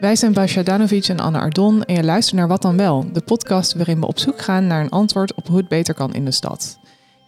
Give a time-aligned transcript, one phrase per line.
[0.00, 3.20] Wij zijn Basja Danovic en Anne Ardon en je luistert naar Wat dan wel, de
[3.20, 6.24] podcast waarin we op zoek gaan naar een antwoord op hoe het beter kan in
[6.24, 6.78] de stad.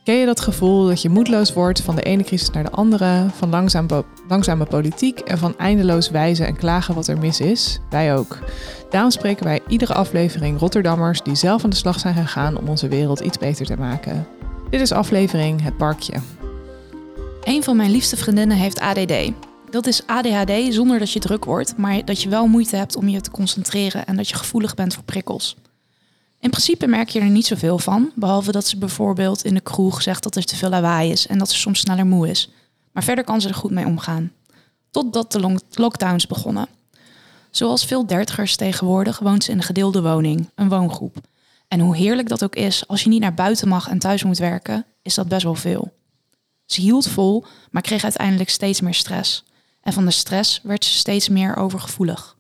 [0.05, 3.27] Ken je dat gevoel dat je moedeloos wordt van de ene crisis naar de andere,
[3.37, 3.87] van langzaam
[4.29, 7.81] langzame politiek en van eindeloos wijzen en klagen wat er mis is?
[7.91, 8.39] Wij ook.
[8.91, 12.89] Daarom spreken wij iedere aflevering Rotterdammers die zelf aan de slag zijn gegaan om onze
[12.89, 14.27] wereld iets beter te maken.
[14.71, 16.15] Dit is aflevering Het Parkje.
[17.43, 19.50] Een van mijn liefste vriendinnen heeft ADD.
[19.71, 23.09] Dat is ADHD zonder dat je druk wordt, maar dat je wel moeite hebt om
[23.09, 25.57] je te concentreren en dat je gevoelig bent voor prikkels.
[26.41, 30.03] In principe merk je er niet zoveel van, behalve dat ze bijvoorbeeld in de kroeg
[30.03, 32.51] zegt dat er te veel lawaai is en dat ze soms sneller moe is.
[32.93, 34.33] Maar verder kan ze er goed mee omgaan.
[34.91, 36.69] Totdat de lockdowns begonnen.
[37.51, 41.17] Zoals veel dertigers tegenwoordig woont ze in een gedeelde woning, een woongroep.
[41.69, 44.39] En hoe heerlijk dat ook is, als je niet naar buiten mag en thuis moet
[44.39, 45.93] werken, is dat best wel veel.
[46.67, 49.45] Ze hield vol, maar kreeg uiteindelijk steeds meer stress.
[49.83, 52.37] En van de stress werd ze steeds meer overgevoelig.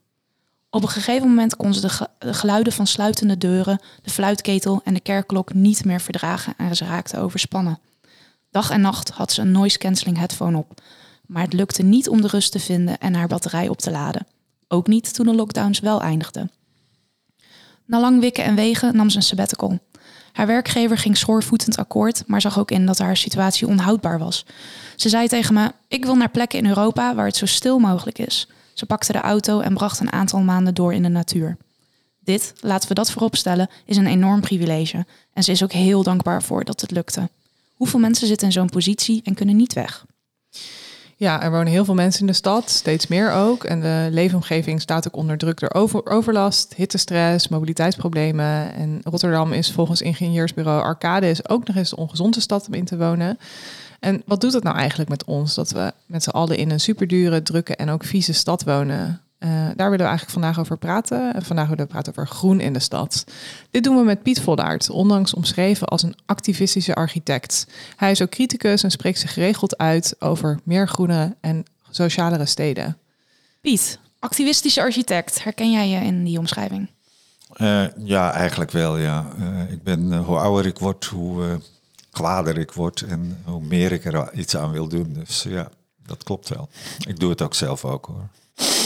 [0.70, 1.80] Op een gegeven moment kon ze
[2.18, 6.84] de, geluiden van sluitende deuren, de fluitketel en de kerkklok niet meer verdragen en ze
[6.84, 7.78] raakte overspannen.
[8.50, 10.82] Dag en nacht had ze een noise cancelling headphone op,
[11.26, 14.26] maar het lukte niet om de rust te vinden en haar batterij op te laden.
[14.68, 16.50] Ook niet toen de lockdowns wel eindigden.
[17.86, 19.78] Na lang wikken en wegen nam ze een sabbatical.
[20.32, 24.46] Haar werkgever ging schoorvoetend akkoord, maar zag ook in dat haar situatie onhoudbaar was.
[24.96, 28.18] Ze zei tegen me: Ik wil naar plekken in Europa waar het zo stil mogelijk
[28.18, 28.48] is.
[28.74, 31.56] Ze pakte de auto en bracht een aantal maanden door in de natuur.
[32.20, 35.06] Dit, laten we dat vooropstellen, is een enorm privilege.
[35.32, 37.28] En ze is ook heel dankbaar voor dat het lukte.
[37.74, 40.06] Hoeveel mensen zitten in zo'n positie en kunnen niet weg?
[41.20, 43.64] Ja, er wonen heel veel mensen in de stad, steeds meer ook.
[43.64, 48.74] En de leefomgeving staat ook onder druk door over, overlast, hittestress, mobiliteitsproblemen.
[48.74, 52.96] En Rotterdam is volgens ingenieursbureau Arcades ook nog eens de ongezonde stad om in te
[52.96, 53.38] wonen.
[53.98, 56.80] En wat doet het nou eigenlijk met ons dat we met z'n allen in een
[56.80, 59.20] superdure, drukke en ook vieze stad wonen?
[59.40, 61.34] Uh, daar willen we eigenlijk vandaag over praten.
[61.34, 63.24] En vandaag willen we praten over groen in de stad.
[63.70, 67.66] Dit doen we met Piet Vollaert, ondanks omschreven als een activistische architect.
[67.96, 72.96] Hij is ook criticus en spreekt zich geregeld uit over meer groene en socialere steden.
[73.60, 76.90] Piet, activistische architect, herken jij je in die omschrijving?
[77.56, 79.26] Uh, ja, eigenlijk wel, ja.
[79.38, 81.60] Uh, ik ben, hoe ouder ik word, hoe
[82.10, 85.12] kwader ik word en hoe meer ik er iets aan wil doen.
[85.12, 85.68] Dus ja,
[86.06, 86.68] dat klopt wel.
[87.06, 88.28] Ik doe het ook zelf ook hoor.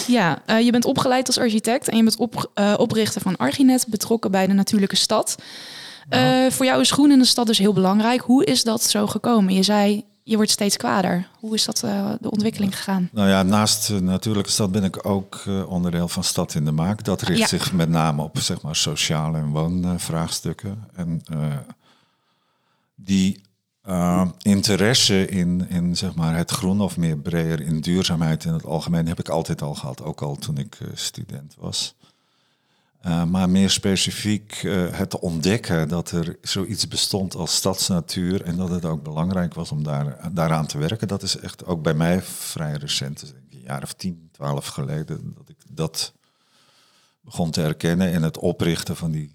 [0.07, 3.87] Ja, uh, je bent opgeleid als architect en je bent op, uh, oprichter van Archinet,
[3.89, 5.37] betrokken bij de natuurlijke stad.
[6.11, 8.21] Uh, voor jou is groen in de stad dus heel belangrijk.
[8.21, 9.55] Hoe is dat zo gekomen?
[9.55, 11.29] Je zei, je wordt steeds kwader.
[11.41, 11.79] Hoe is dat
[12.21, 13.09] de ontwikkeling gegaan?
[13.13, 17.05] Nou ja, naast de natuurlijke stad ben ik ook onderdeel van Stad in de Maak.
[17.05, 20.85] Dat richt zich met name op zeg maar, sociale en woonvraagstukken.
[20.95, 21.23] En
[22.95, 23.41] die
[23.87, 28.65] uh, interesse in, in zeg maar, het groen of meer breder in duurzaamheid in het
[28.65, 31.95] algemeen heb ik altijd al gehad, ook al toen ik uh, student was.
[33.07, 38.85] Uh, maar meer specifiek het ontdekken dat er zoiets bestond als stadsnatuur en dat het
[38.85, 42.73] ook belangrijk was om daar, daaraan te werken, dat is echt ook bij mij vrij
[42.73, 46.13] recent, dus een jaar of tien, twaalf geleden, dat ik dat
[47.21, 49.33] begon te erkennen en het oprichten van die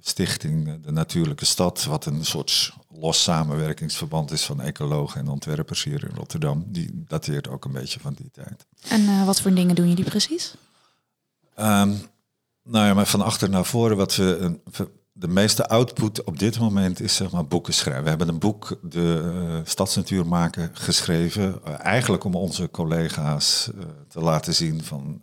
[0.00, 5.84] stichting eh, De Natuurlijke Stad, wat een soort los samenwerkingsverband is van ecologen en ontwerpers
[5.84, 6.64] hier in Rotterdam.
[6.66, 8.66] Die dateert ook een beetje van die tijd.
[8.88, 10.54] En uh, wat voor dingen doen jullie precies?
[11.58, 12.00] Um,
[12.62, 14.58] nou ja, maar van achter naar voren, wat we,
[15.12, 18.02] de meeste output op dit moment is zeg maar boeken schrijven.
[18.02, 21.60] We hebben een boek, de uh, Stadsnatuur maken, geschreven.
[21.66, 25.20] Uh, eigenlijk om onze collega's uh, te laten zien van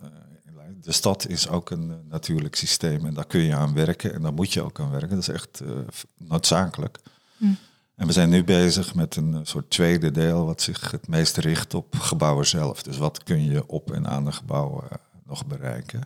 [0.82, 4.22] de stad is ook een eh, natuurlijk systeem en daar kun je aan werken en
[4.22, 5.08] daar moet je ook aan werken.
[5.08, 5.70] Dat is echt uh,
[6.16, 6.98] noodzakelijk.
[7.36, 7.44] Hm.
[7.94, 11.36] En we zijn nu bezig met een eh, soort tweede deel wat zich het meest
[11.36, 12.82] richt op gebouwen zelf.
[12.82, 14.84] Dus wat kun je op en aan de gebouwen
[15.26, 16.00] nog bereiken.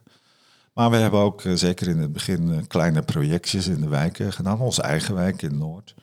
[0.72, 4.60] Maar we hebben ook zeker in het begin kleine projectjes in de wijken gedaan.
[4.60, 5.94] Onze eigen wijk in Noord.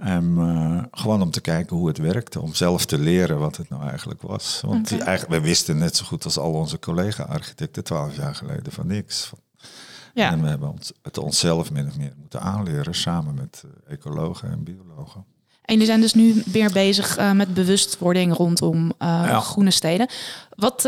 [0.00, 3.68] En uh, gewoon om te kijken hoe het werkte, om zelf te leren wat het
[3.68, 4.60] nou eigenlijk was.
[4.66, 5.06] Want okay.
[5.06, 9.30] eigenlijk, we wisten net zo goed als al onze collega-architecten twaalf jaar geleden van niks.
[10.14, 10.30] Ja.
[10.30, 14.50] En we hebben ons, het onszelf min of meer moeten aanleren, samen met uh, ecologen
[14.50, 15.24] en biologen.
[15.62, 19.40] En jullie zijn dus nu weer bezig uh, met bewustwording rondom ja.
[19.40, 20.08] groene steden.
[20.56, 20.82] Wat,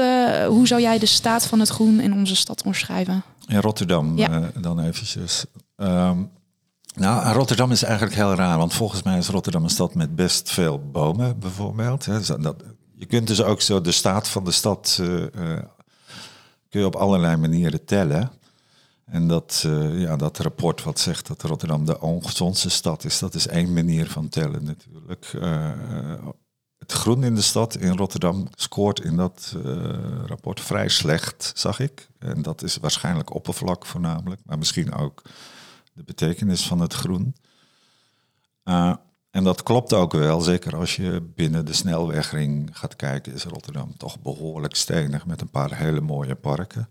[0.46, 3.23] hoe zou jij de staat van het groen in onze stad omschrijven?
[3.46, 4.50] In Rotterdam ja.
[4.61, 5.44] dan eventjes.
[5.76, 6.31] Um,
[7.00, 10.50] nou, Rotterdam is eigenlijk heel raar, want volgens mij is Rotterdam een stad met best
[10.50, 12.05] veel bomen, bijvoorbeeld.
[12.94, 15.26] je kunt dus ook zo de staat van de stad uh,
[16.69, 18.31] kun je op allerlei manieren tellen.
[19.05, 23.35] En dat, uh, ja, dat rapport wat zegt dat Rotterdam de ongezondste stad is, dat
[23.35, 25.26] is één manier van tellen natuurlijk.
[26.79, 29.73] het groen in de stad in Rotterdam scoort in dat eh,
[30.26, 32.08] rapport vrij slecht, zag ik.
[32.19, 35.23] En dat is waarschijnlijk oppervlak voornamelijk, maar misschien ook
[35.92, 37.34] de betekenis van het groen.
[38.64, 38.94] Uh,
[39.31, 43.96] en dat klopt ook wel, zeker als je binnen de snelwegring gaat kijken, is Rotterdam
[43.96, 46.88] toch behoorlijk stenig met een paar hele mooie parken.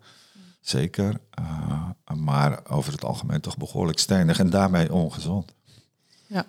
[0.61, 5.53] Zeker, uh, maar over het algemeen toch behoorlijk stenig en daarmee ongezond.
[6.27, 6.45] Ja.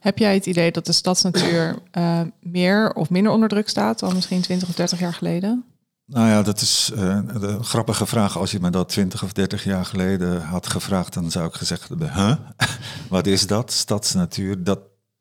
[0.00, 4.14] Heb jij het idee dat de stadsnatuur uh, meer of minder onder druk staat dan
[4.14, 5.64] misschien 20 of 30 jaar geleden?
[6.10, 8.38] Nou ja, dat is uh, een grappige vraag.
[8.38, 11.88] Als je me dat 20 of 30 jaar geleden had gevraagd, dan zou ik gezegd
[11.88, 12.34] hebben: huh?
[13.08, 13.72] wat is dat?
[13.72, 14.64] Stadsnatuur.
[14.64, 14.80] Dat,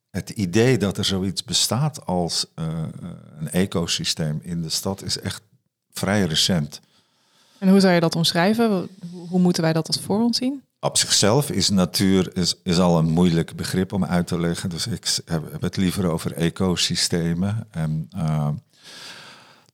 [0.10, 2.66] het idee dat er zoiets bestaat als uh,
[3.40, 5.42] een ecosysteem in de stad is echt
[5.92, 6.80] vrij recent.
[7.60, 8.90] En hoe zou je dat omschrijven?
[9.30, 10.64] Hoe moeten wij dat als voor ons zien?
[10.80, 14.70] Op zichzelf is natuur is, is al een moeilijk begrip om uit te leggen.
[14.70, 17.68] Dus ik heb, het liever over ecosystemen.
[17.72, 18.48] En, uh,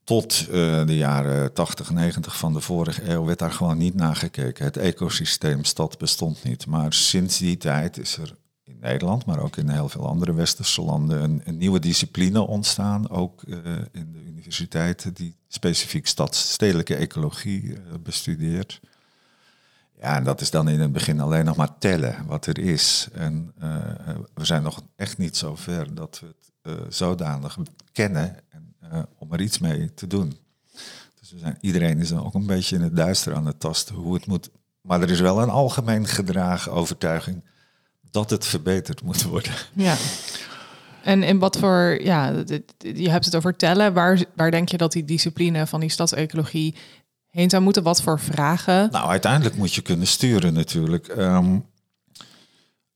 [0.06, 4.16] tot uh, de jaren 80, 90 van de vorige eeuw werd daar gewoon niet naar
[4.16, 4.66] gekeken.
[4.66, 6.66] Het ecosysteem stad bestond niet.
[6.66, 10.82] Maar sinds die tijd is er in Nederland, maar ook in heel veel andere westerse
[10.82, 13.10] landen, een, nieuwe discipline ontstaan.
[13.10, 13.58] Ook uh,
[13.92, 18.82] in de universiteiten die specifiek stadsstedelijke ecologie uh, bestudeert.
[20.00, 23.08] Ja, en dat is dan in het begin alleen nog maar tellen wat er is.
[23.14, 23.54] En
[24.34, 26.28] we zijn nog echt niet zo ver dat we
[26.70, 27.58] het zodanig
[27.92, 28.36] kennen
[28.92, 30.38] en, om er iets mee te doen.
[31.20, 33.96] Dus we zijn, iedereen is dan ook een beetje in het duister aan het tasten
[33.96, 34.50] hoe het moet.
[34.82, 37.44] Maar er is wel een algemeen gedragen overtuiging
[38.12, 39.54] dat het verbeterd moet worden.
[39.74, 39.96] Ja.
[41.04, 42.44] En in wat voor, ja,
[42.78, 43.94] je hebt het over tellen.
[43.94, 46.76] Waar, waar denk je dat die discipline van die stadsecologie
[47.30, 47.84] heen zou moeten?
[47.84, 48.88] Wat voor vragen?
[48.92, 51.08] Nou, uiteindelijk moet je kunnen sturen natuurlijk.
[51.08, 51.66] Um,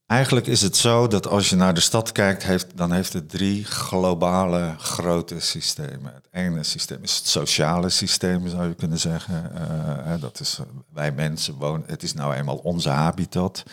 [0.10, 3.30] eigenlijk is het zo dat als je naar de stad kijkt, heeft, dan heeft het
[3.30, 6.14] drie globale grote systemen.
[6.14, 9.52] Het ene systeem is het sociale systeem, zou je kunnen zeggen.
[10.08, 10.60] Uh, dat is
[10.94, 11.84] wij mensen wonen.
[11.88, 13.64] Het is nou eenmaal onze habitat.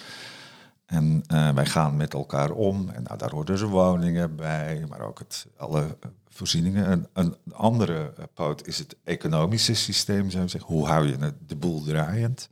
[0.87, 2.89] En uh, wij gaan met elkaar om.
[2.89, 5.97] En nou, daar horen dus woningen bij, maar ook het, alle
[6.29, 7.09] voorzieningen.
[7.13, 10.75] Een, andere poot is het economische systeem, zou je zeggen.
[10.75, 12.51] Hoe hou je de boel draaiend?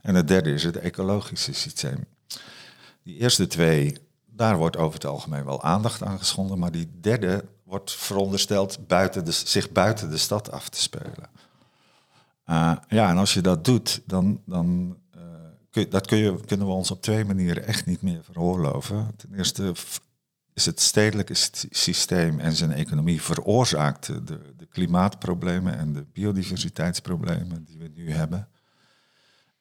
[0.00, 2.06] En het derde is het ecologische systeem.
[3.06, 6.58] Die eerste twee, daar wordt over het algemeen wel aandacht aan geschonden.
[6.58, 11.30] Maar die derde wordt verondersteld buiten de, zich buiten de stad af te spelen.
[12.46, 14.96] Uh, ja, en als je dat doet, dan, dan
[15.84, 19.10] dat kun je, kunnen we ons op twee manieren echt niet meer veroorloven.
[19.16, 19.72] Ten eerste
[20.54, 21.34] is het stedelijke
[21.70, 28.48] systeem en zijn economie veroorzaakt de, de klimaatproblemen en de biodiversiteitsproblemen die we nu hebben.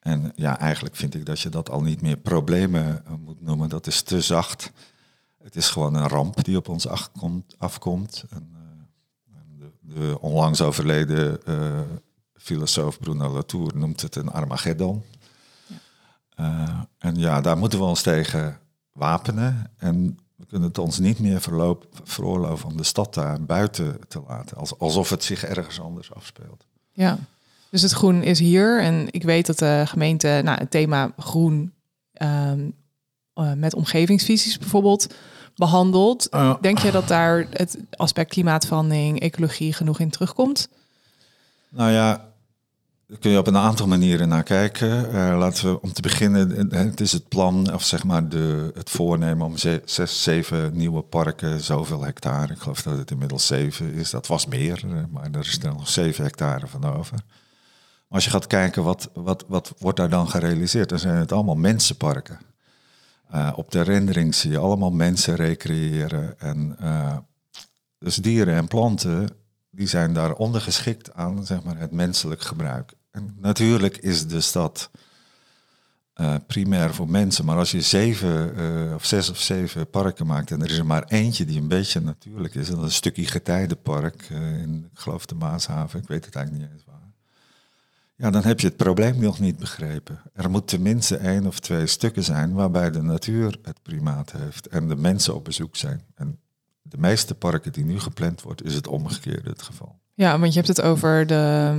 [0.05, 3.69] En ja, eigenlijk vind ik dat je dat al niet meer problemen moet noemen.
[3.69, 4.71] Dat is te zacht.
[5.43, 7.55] Het is gewoon een ramp die op ons afkomt.
[7.57, 8.25] afkomt.
[8.29, 11.79] En, uh, de, de, onlangs overleden uh,
[12.33, 15.03] filosoof Bruno Latour noemt het een Armageddon.
[16.39, 18.59] Uh, en ja, daar moeten we ons tegen
[18.91, 19.71] wapenen.
[19.77, 24.21] En we kunnen het ons niet meer verloop, veroorloven om de stad daar buiten te
[24.27, 24.57] laten.
[24.57, 26.65] Als, alsof het zich ergens anders afspeelt.
[26.91, 27.19] Ja,
[27.75, 28.81] dus het groen is hier.
[28.81, 31.73] En ik weet dat de gemeente nou, het thema groen
[32.21, 32.73] um,
[33.35, 35.13] uh, met omgevingsvisies bijvoorbeeld
[35.55, 36.27] behandelt.
[36.31, 40.69] Uh, Denk je dat daar het aspect klimaatverandering, ecologie genoeg in terugkomt?
[41.69, 42.25] Nou ja,
[43.07, 45.05] daar kun je op een aantal manieren naar kijken.
[45.13, 48.89] Uh, laten we om te beginnen, het is het plan, of zeg maar de, het
[48.89, 52.53] voornemen om ze, zes, zeven nieuwe parken, zoveel hectare.
[52.53, 54.09] Ik geloof dat het inmiddels zeven is.
[54.09, 57.17] Dat was meer, maar er is er nog zeven hectare van over.
[58.15, 60.89] Als je gaat kijken, wat, wat, wat wordt daar dan gerealiseerd?
[60.89, 62.39] Dan zijn het allemaal mensenparken.
[63.33, 66.39] Uh, op de rendering zie je allemaal mensen recreëren.
[66.39, 66.77] En,
[67.99, 69.29] dus dieren en planten
[69.69, 72.93] die zijn daar ondergeschikt aan zeg maar, het menselijk gebruik.
[73.11, 74.89] En natuurlijk is de stad
[76.15, 78.53] uh, primair voor mensen, maar als je zeven
[78.95, 81.99] of zes of zeven parken maakt en er is er maar eentje die een beetje
[81.99, 86.35] natuurlijk is, dat is een stukje getijdenpark in, ik geloof de Maashaven, ik weet het
[86.35, 86.94] eigenlijk niet eens waar.
[88.17, 90.21] Ja, dan heb je het probleem nog niet begrepen.
[90.33, 94.87] Er moet tenminste één of twee stukken zijn waarbij de natuur het primaat heeft en
[94.87, 96.05] de mensen op bezoek zijn.
[96.15, 96.39] En
[96.81, 99.99] de meeste parken die nu gepland wordt, is het omgekeerde het geval.
[100.17, 101.33] Ja, want je hebt het over de,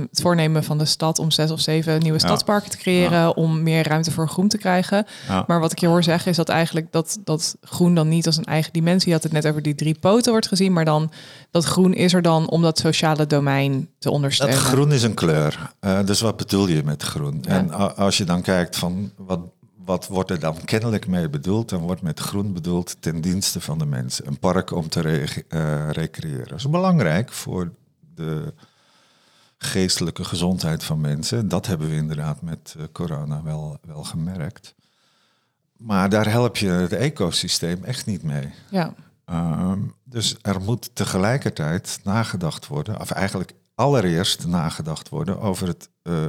[0.09, 3.29] het voornemen van de stad om zes of zeven nieuwe stadsparken te creëren, ja.
[3.29, 5.05] om meer ruimte voor groen te krijgen.
[5.27, 5.43] Ja.
[5.47, 8.37] Maar wat ik je hoor zeggen is dat eigenlijk dat, dat groen dan niet als
[8.37, 11.11] een eigen dimensie, je had het net over die drie poten wordt gezien, maar dan
[11.51, 14.57] dat groen is er dan om dat sociale domein te ondersteunen.
[14.57, 15.71] Dat groen is een kleur.
[15.81, 17.37] Uh, dus wat bedoel je met groen?
[17.41, 17.49] Ja.
[17.49, 19.39] En als je dan kijkt van wat,
[19.85, 21.69] wat wordt er dan kennelijk mee bedoeld?
[21.69, 24.27] Dan wordt met groen bedoeld ten dienste van de mensen.
[24.27, 26.47] Een park om te re uh, recreëren.
[26.47, 27.71] Dat is belangrijk voor
[28.17, 28.53] de
[29.57, 31.47] geestelijke gezondheid van mensen.
[31.47, 34.75] Dat hebben we inderdaad met uh, corona wel, wel gemerkt.
[35.77, 38.53] Maar daar help je het ecosysteem echt niet mee.
[38.69, 38.93] Ja.
[39.25, 46.25] Ehm, dus er moet tegelijkertijd nagedacht worden, of eigenlijk allereerst nagedacht worden over het, uh,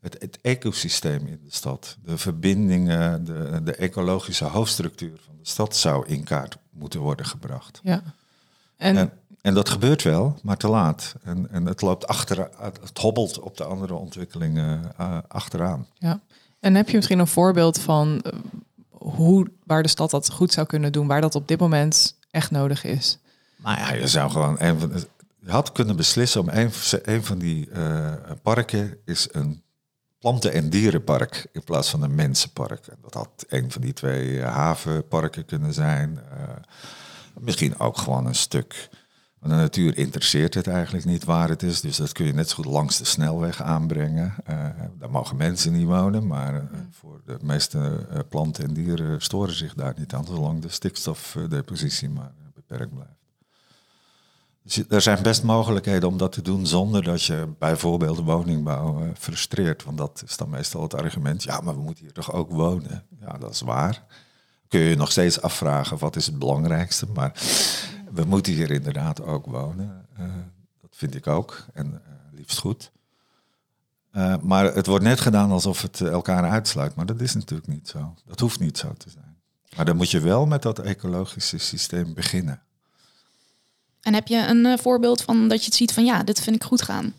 [0.00, 1.96] het, het, ecosysteem in de stad.
[2.04, 7.80] De verbindingen, de, de ecologische hoofdstructuur van de stad zou in kaart moeten worden gebracht.
[7.82, 8.02] Ja.
[8.76, 11.14] En, en, en dat gebeurt wel, maar te laat.
[11.22, 15.86] En, en het loopt achter, het hobbelt op de andere ontwikkelingen uh, achteraan.
[15.98, 16.20] Ja.
[16.60, 18.32] En heb je misschien een voorbeeld van uh,
[18.90, 22.50] hoe, waar de stad dat goed zou kunnen doen, waar dat op dit moment echt
[22.50, 23.18] nodig is?
[23.56, 25.06] Nou ja, je zou gewoon een van de,
[25.38, 26.70] je had kunnen beslissen om een,
[27.02, 29.62] een van die uh, parken is een
[30.18, 32.88] planten- en dierenpark in plaats van een mensenpark.
[33.02, 36.20] Dat had een van die twee havenparken kunnen zijn.
[36.32, 36.48] Uh,
[37.40, 38.88] misschien ook gewoon een stuk.
[39.42, 41.80] Maar de natuur interesseert het eigenlijk niet waar het is.
[41.80, 44.34] Dus dat kun je net zo goed langs de snelweg aanbrengen.
[44.50, 44.56] Uh,
[44.98, 49.54] daar mogen mensen niet wonen, maar uh, voor de meeste uh, planten en dieren storen
[49.54, 53.20] zich daar niet aan, zolang de stikstofdepositie maar beperkt blijft.
[54.62, 59.84] Dus er zijn best mogelijkheden om dat te doen zonder dat je bijvoorbeeld woningbouw frustreert.
[59.84, 63.04] Want dat is dan meestal het argument, ja, maar we moeten hier toch ook wonen.
[63.20, 64.04] Ja, dat is waar.
[64.68, 67.06] Kun je je nog steeds afvragen, wat is het belangrijkste?
[67.14, 67.32] Maar
[68.12, 70.06] we moeten hier inderdaad ook wonen.
[70.18, 70.26] Uh,
[70.80, 71.66] dat vind ik ook.
[71.72, 72.90] En uh, liefst goed.
[74.12, 76.94] Uh, maar het wordt net gedaan alsof het elkaar uitsluit.
[76.94, 78.14] Maar dat is natuurlijk niet zo.
[78.26, 79.36] Dat hoeft niet zo te zijn.
[79.76, 82.62] Maar dan moet je wel met dat ecologische systeem beginnen.
[84.00, 86.64] En heb je een voorbeeld van dat je het ziet van ja, dit vind ik
[86.64, 87.14] goed gaan?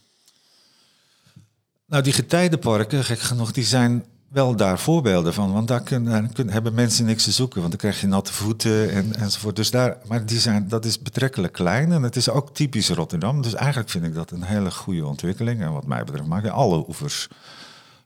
[1.86, 5.54] Nou, die getijdenparken, gek genoeg, die zijn wel daar voorbeelden van.
[5.54, 7.60] Want daar kunnen, hebben mensen niks te zoeken.
[7.60, 9.56] Want dan krijg je natte voeten en, enzovoort.
[9.56, 11.92] Dus daar, maar die zijn, dat is betrekkelijk klein.
[11.92, 13.42] En het is ook typisch Rotterdam.
[13.42, 15.62] Dus eigenlijk vind ik dat een hele goede ontwikkeling.
[15.62, 17.28] En wat mij betreft maak je alle oevers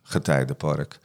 [0.03, 1.00] getijdenpark.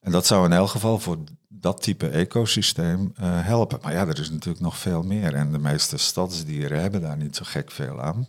[0.00, 3.78] En dat zou in elk geval voor dat type ecosysteem uh, helpen.
[3.82, 5.34] Maar ja, er is natuurlijk nog veel meer.
[5.34, 8.28] En de meeste stadsdieren hebben daar niet zo gek veel aan.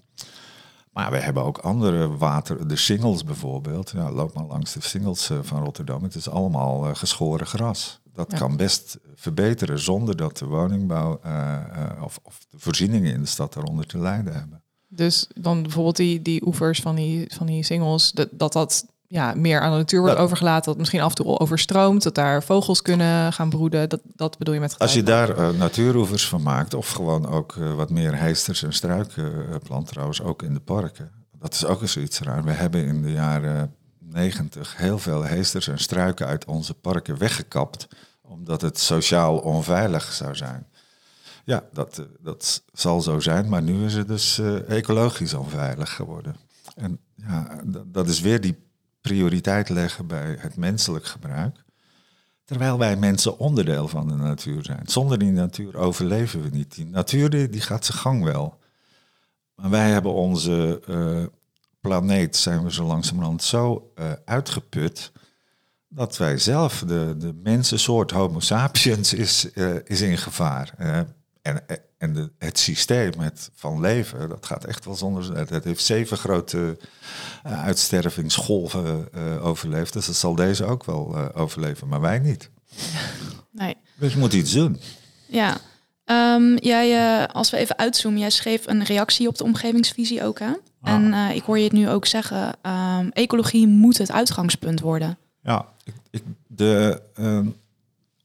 [1.00, 3.92] Maar we hebben ook andere water, de singles bijvoorbeeld.
[3.96, 6.04] Ja, loop maar langs de singles van Rotterdam.
[6.04, 8.00] Het is allemaal uh, geschoren gras.
[8.14, 8.38] Dat ja.
[8.38, 13.28] kan best verbeteren zonder dat de woningbouw uh, uh, of, of, de voorzieningen in de
[13.28, 14.64] stad daaronder te lijden hebben.
[14.88, 19.34] Dus dan bijvoorbeeld die, die oevers van die, van die singles, dat dat, dat ja,
[19.36, 22.82] meer aan de natuur wordt overgelaten, dat misschien af en toe overstroomt, dat daar vogels
[22.82, 23.90] kunnen gaan broeden.
[23.90, 27.56] Dat, dat bedoel je met Als je daar uh, natuuroevers van maakt, of gewoon ook
[27.56, 31.12] uh, wat meer heesters en struiken uh, plant, trouwens ook in de parken.
[31.40, 32.44] Dat is ook eens iets raar.
[32.44, 37.88] We hebben in de jaren negentig heel veel heesters en struiken uit onze parken weggekapt,
[38.22, 40.68] omdat het sociaal onveilig zou zijn.
[41.44, 46.36] Ja, dat, dat zal zo zijn, maar nu is het dus ecologisch onveilig geworden.
[46.76, 48.68] En ja, dat is weer die
[49.10, 51.64] prioriteit leggen bij het menselijk gebruik.
[52.46, 54.82] Terwijl wij mensen onderdeel van de natuur zijn.
[54.86, 56.76] Zonder die natuur overleven we niet.
[56.76, 58.60] Die natuur die gaat zijn gang wel.
[59.56, 61.26] Maar wij hebben onze uh,
[61.82, 65.12] planeet, zijn we zo langzamerhand zo uh, uitgeput,
[65.88, 70.74] dat wij zelf, de, de mensensoort Homo sapiens, is, uh, is in gevaar.
[71.50, 75.38] En en de, het systeem het van leven, dat gaat echt wel zonder.
[75.38, 76.78] Het heeft zeven grote
[77.46, 79.94] uh, uitstervingsgolven uh, overleefd.
[79.94, 82.50] Dus dat zal deze ook wel uh, overleven, maar wij niet.
[83.52, 83.78] Nee.
[83.96, 84.80] Dus je moet iets doen.
[85.28, 85.58] Ja.
[86.06, 90.40] Um, jij, als we even uitzoomen, jij schreef een reactie op de omgevingsvisie ook.
[90.40, 90.52] Hè?
[90.82, 90.94] Ah.
[90.94, 95.18] En ik hoor je het nu ook zeggen: um, ecologie moet het uitgangspunt worden.
[95.42, 97.02] Ja, ik, ik, de.
[97.20, 97.56] Um,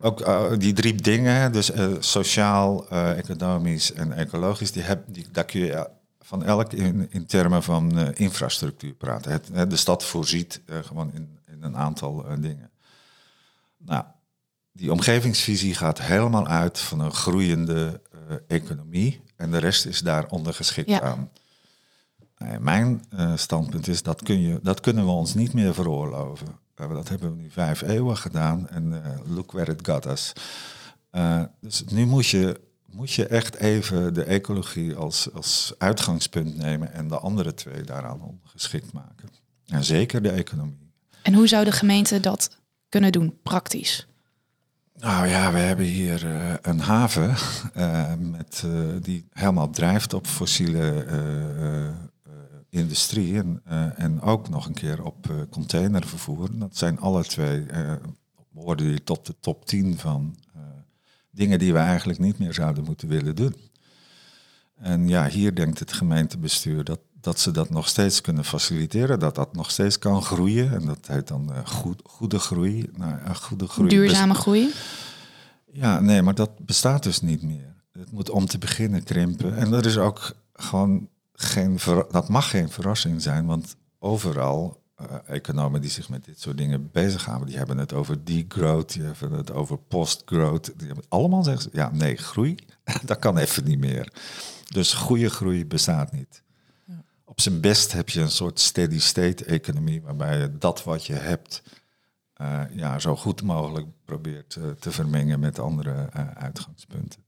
[0.04, 5.26] ook uh, die drie dingen, dus uh, sociaal, uh, economisch en ecologisch, die heb, die,
[5.32, 5.88] daar kun je
[6.20, 9.32] van elk in, in termen van infrastructuur praten.
[9.32, 12.70] Het, de stad voorziet gewoon in, in, een aantal dingen.
[13.76, 14.04] Nou,
[14.72, 18.00] die omgevingsvisie gaat helemaal uit van een groeiende
[18.46, 21.00] economie en de rest is daar ondergeschikt ja.
[21.00, 21.30] aan.
[22.60, 26.63] mijn standpunt is dat, kun je, dat kunnen we ons niet meer veroorloven.
[26.74, 28.98] Dat hebben we nu vijf eeuwen gedaan en uh,
[29.34, 30.32] look where it got us.
[31.12, 36.92] Uh, dus nu moet je, moet je echt even de ecologie als, als uitgangspunt nemen
[36.92, 39.28] en de andere twee daaraan ongeschikt maken.
[39.66, 40.92] En zeker de economie.
[41.22, 44.06] En hoe zou de gemeente dat kunnen doen, praktisch?
[44.94, 47.34] Nou ja, we hebben hier uh, een haven
[48.30, 48.64] met,
[49.00, 51.06] die helemaal drijft op fossiele
[52.74, 56.58] industrie en, uh, en ook nog een keer op uh, containervervoer.
[56.58, 57.66] Dat zijn alle twee
[58.54, 60.36] uh, die tot de top 10 van
[61.30, 63.54] dingen die we eigenlijk niet meer zouden moeten willen doen.
[64.76, 69.34] En ja, hier denkt het gemeentebestuur dat, dat ze dat nog steeds kunnen faciliteren, dat
[69.34, 70.72] dat nog steeds kan groeien.
[70.72, 72.90] En dat heet dan goed, goede groei.
[72.96, 73.88] Nou, goede groei.
[73.88, 74.72] Duurzame groei?
[75.72, 77.74] Ja, nee, maar dat bestaat dus niet meer.
[77.92, 79.56] Het moet om te beginnen krimpen.
[79.56, 81.78] En dat is ook gewoon geen,
[82.10, 86.90] dat mag geen verrassing zijn, want overal uh, economen die zich met dit soort dingen
[86.92, 90.72] bezighouden, die hebben het over degrowth, die hebben het over postgrowth.
[90.76, 92.54] Die hebben allemaal zeggen, ja, nee, groei,
[93.04, 94.12] dat kan even niet meer.
[94.68, 96.42] Dus goede groei bestaat niet.
[96.84, 97.02] Ja.
[97.24, 101.14] Op zijn best heb je een soort steady state economie, waarbij je dat wat je
[101.14, 101.62] hebt,
[102.40, 107.22] uh, ja, zo goed mogelijk probeert uh, te vermengen met andere uitgangspunten.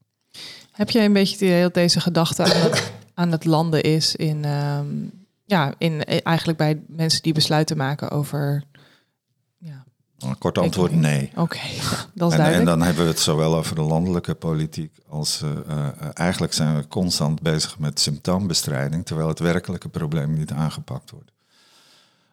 [0.72, 4.16] Heb jij een beetje het idee dat deze gedachte aan het, aan het landen is
[4.16, 5.10] in, um,
[5.44, 8.64] ja, in eigenlijk bij mensen die besluiten maken over.
[9.58, 9.84] Ja,
[10.18, 11.28] een kort antwoord nee.
[11.30, 11.70] Oké, okay,
[12.14, 12.58] dat is en, duidelijk.
[12.58, 16.76] En dan hebben we het zowel over de landelijke politiek als uh, uh, eigenlijk zijn
[16.76, 21.32] we constant bezig met symptoombestrijding, terwijl het werkelijke probleem niet aangepakt wordt.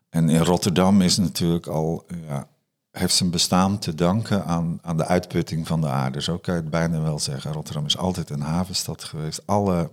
[0.10, 2.48] En in Rotterdam is natuurlijk al ja,
[2.92, 6.22] heeft zijn bestaan te danken aan, aan de uitputting van de aarde.
[6.22, 7.54] Zo kan je het bijna wel zeggen.
[7.54, 9.42] Rotterdam is altijd een havenstad geweest.
[9.46, 9.92] Alle,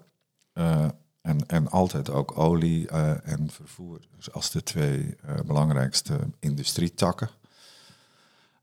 [0.54, 0.88] uh,
[1.20, 4.00] en, en altijd ook olie uh, en vervoer
[4.32, 7.30] als de twee uh, belangrijkste industrietakken.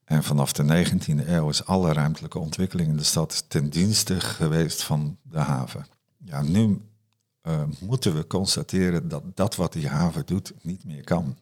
[0.03, 4.83] En vanaf de 19e eeuw is alle ruimtelijke ontwikkeling in de stad ten dienste geweest
[4.83, 5.87] van de haven.
[6.17, 6.81] Ja, nu
[7.79, 11.37] moeten we constateren dat dat wat die haven doet niet meer kan.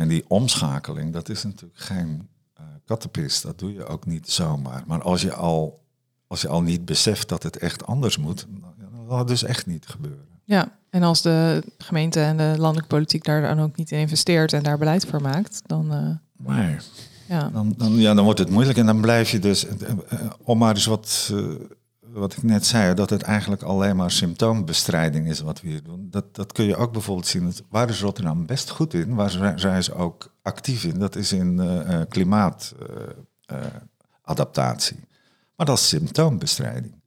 [0.00, 2.28] En die omschakeling, dat is natuurlijk geen
[2.60, 3.40] uh, kattenpis.
[3.40, 4.82] Dat doe je ook niet zomaar.
[4.86, 5.82] Maar als je al,
[6.26, 8.46] als je al niet beseft dat het echt anders moet,
[9.18, 10.24] het dus echt niet gebeuren.
[10.44, 14.52] Ja, en als de gemeente en de landelijke politiek daar dan ook niet in investeert
[14.52, 15.94] en daar beleid voor maakt, dan.
[15.94, 16.82] Uh, maar
[17.28, 17.50] ja.
[17.52, 19.72] Dan, dan, ja, dan wordt het moeilijk en dan blijf je dus, uh,
[20.42, 21.32] om maar eens wat
[22.12, 26.06] wat ik net zei, dat het eigenlijk alleen maar symptoombestrijding is wat we hier doen.
[26.10, 27.52] Dat, dat kun je ook bijvoorbeeld zien.
[27.68, 29.14] Waar is Rotterdam best goed in?
[29.14, 30.98] Waar zijn ze ook actief in?
[30.98, 35.00] Dat is in uh, klimaatadaptatie.
[35.56, 36.99] Maar dat is symptoombestrijding.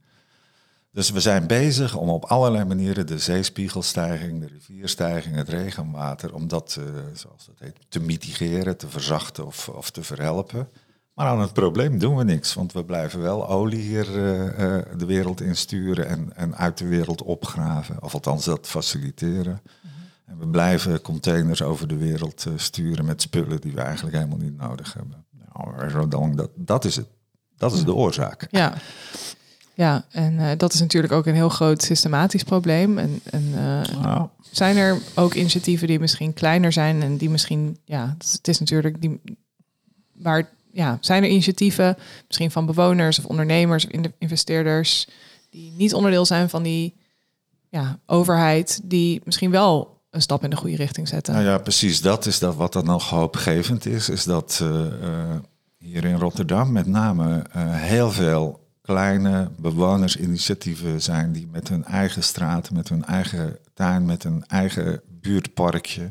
[0.93, 6.47] Dus we zijn bezig om op allerlei manieren de zeespiegelstijging, de rivierstijging, het regenwater, om
[6.47, 6.79] dat,
[7.13, 10.67] zoals dat heet, te mitigeren, te verzachten of, of te verhelpen.
[11.13, 14.82] Maar aan het probleem doen we niks, want we blijven wel olie hier uh, uh,
[14.97, 19.62] de wereld insturen en, en uit de wereld opgraven, of althans dat faciliteren.
[19.63, 19.99] Mm-hmm.
[20.25, 24.58] En we blijven containers over de wereld sturen met spullen die we eigenlijk helemaal niet
[24.58, 25.25] nodig hebben.
[25.53, 27.08] Nou, dat, dat is het.
[27.58, 28.47] Dat is de oorzaak.
[28.51, 28.73] Ja,
[29.73, 32.97] ja en dat is natuurlijk ook een heel groot systematisch probleem.
[32.97, 33.49] En, en
[34.01, 34.27] nou.
[34.51, 39.01] zijn er ook initiatieven die misschien kleiner zijn en die misschien, ja, het is natuurlijk
[39.01, 39.21] die
[40.13, 45.07] waar ja, zijn er initiatieven, misschien van bewoners of ondernemers of investeerders,
[45.49, 46.95] die niet onderdeel zijn van die
[47.69, 51.33] ja, overheid, die misschien wel een stap in de goede richting zetten?
[51.33, 52.01] Nou ja, precies.
[52.01, 55.36] Dat is dat wat dan nog hoopgevend is, is dat uh,
[55.77, 62.72] hier in Rotterdam met name heel veel kleine bewonersinitiatieven zijn die met hun eigen straat,
[62.72, 66.08] met hun eigen tuin, met hun eigen buurtparkje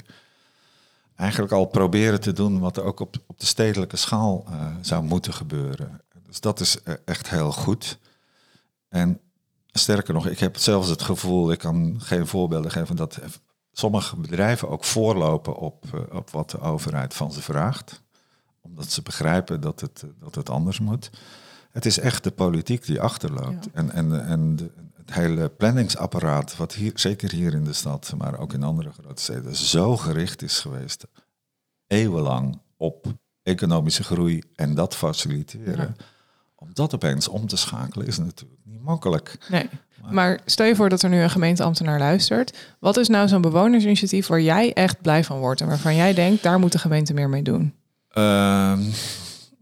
[1.22, 5.04] eigenlijk al proberen te doen wat er ook op, op de stedelijke schaal uh, zou
[5.04, 6.00] moeten gebeuren.
[6.26, 7.98] Dus dat is eh, echt heel goed.
[8.88, 9.20] En
[9.66, 13.18] sterker nog, ik heb zelfs het gevoel, ik kan geen voorbeelden geven, dat
[13.72, 18.02] sommige bedrijven ook voorlopen op, uh, op wat de overheid van ze vraagt.
[18.60, 21.10] Omdat ze begrijpen dat het, dat het anders moet.
[21.72, 23.68] Het is echt de politiek die achterloopt.
[23.72, 28.38] En, en, en de, het hele planningsapparaat, wat hier, zeker hier in de stad, maar
[28.38, 31.06] ook in andere grote steden, zo gericht is geweest,
[31.86, 33.06] eeuwenlang op
[33.42, 35.96] economische groei en dat faciliteren.
[36.54, 39.38] Om dat opeens om te schakelen is natuurlijk niet makkelijk.
[39.48, 39.68] Nee.
[40.10, 42.58] Maar stel je voor dat er nu een gemeenteambtenaar luistert.
[42.78, 46.42] Wat is nou zo'n bewonersinitiatief waar jij echt blij van wordt en waarvan jij denkt,
[46.42, 47.74] daar moet de gemeente meer mee doen?
[48.14, 48.78] Uh,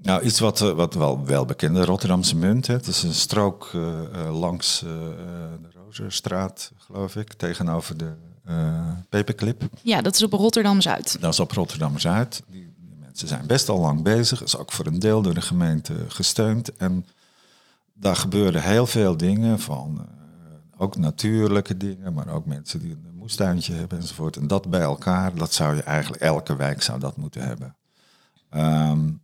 [0.03, 2.67] nou, iets wat, eh, wat wel, wel bekend is, Rotterdamse munt.
[2.67, 2.75] Hè.
[2.75, 8.13] Het is een strook uh, uh, langs de Rozerstraat, geloof ik, tegenover de
[9.09, 9.63] Paperclip.
[9.83, 11.21] Ja, dat is op Rotterdam-Zuid.
[11.21, 12.43] Dat is op Rotterdam-Zuid.
[12.47, 14.43] Die, die, mensen zijn best al lang bezig.
[14.43, 16.77] is ook voor een deel door de gemeente gesteund.
[16.77, 17.07] En
[17.93, 20.07] daar gebeuren heel veel dingen van...
[20.77, 24.37] ook natuurlijke dingen, maar ook mensen die een moestuintje hebben enzovoort.
[24.37, 26.23] En dat bij elkaar, dat zou je eigenlijk...
[26.23, 27.77] Elke wijk zou dat moeten hebben.
[28.57, 29.21] Um,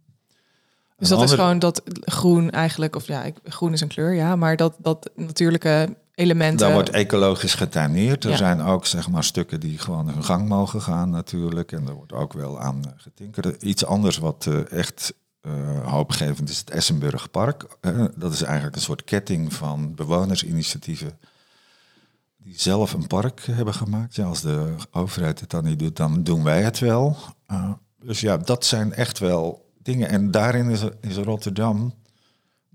[0.96, 4.56] dus dat is gewoon dat groen eigenlijk, of ja, groen is een kleur, ja, maar
[4.56, 6.58] dat, dat natuurlijke elementen.
[6.58, 8.24] Daar wordt ecologisch getuineerd.
[8.24, 11.72] Er zijn ook zeg maar stukken die gewoon hun gang mogen gaan natuurlijk.
[11.72, 13.62] En er wordt ook wel aan getinkerd.
[13.62, 15.52] Iets anders wat uh, echt uh,
[15.86, 17.66] hoopgevend is het Essenburg Park.
[17.80, 21.18] Uh, dat is eigenlijk een soort ketting van bewonersinitiatieven
[22.36, 24.14] die zelf een park hebben gemaakt.
[24.14, 27.16] Ja, als de overheid het dan niet doet, dan doen wij het wel.
[28.04, 30.08] Dus ja, dat zijn echt wel dingen.
[30.08, 31.94] En daarin is, is Rotterdam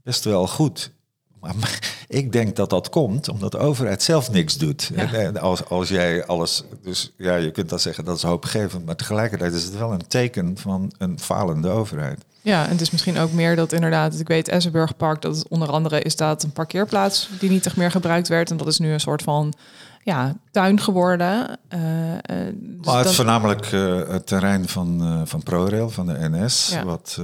[0.03, 0.91] best wel goed.
[1.39, 4.91] Maar ik denk dat dat komt omdat de overheid zelf niks doet.
[4.95, 5.29] Ja.
[5.29, 6.63] Als, als jij alles.
[6.83, 8.85] Dus ja, je kunt dan zeggen dat is hoopgevend.
[8.85, 12.25] Maar tegelijkertijd is het wel een teken van een falende overheid.
[12.41, 16.01] Ja, en het is misschien ook meer dat inderdaad, ik weet Essenburgpark, dat onder andere
[16.01, 18.51] is dat een parkeerplaats die niet echt meer gebruikt werd.
[18.51, 19.53] En dat is nu een soort van
[20.03, 21.59] ja, tuin geworden.
[21.69, 22.17] Uh, uh,
[22.53, 26.83] dus maar het is voornamelijk uh, het terrein van, van ProRail, van de NS, ja.
[26.83, 27.19] wat,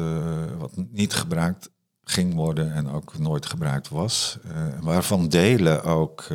[0.57, 1.69] wat niet gebruikt
[2.03, 4.37] ging worden en ook nooit gebruikt was.
[4.81, 6.27] waarvan delen ook,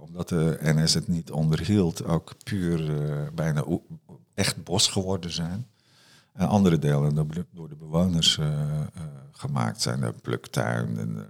[0.00, 2.90] omdat de NS het niet onderhield, ook puur
[3.34, 3.64] bijna
[4.34, 5.66] echt bos geworden zijn.
[6.32, 7.14] En andere delen
[7.52, 8.38] door de bewoners
[9.32, 11.26] gemaakt zijn, de pluktuin en